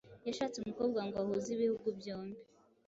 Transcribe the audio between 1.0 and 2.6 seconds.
ngo ahuze ibihugu byombi